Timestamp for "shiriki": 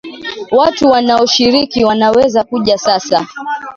1.25-1.85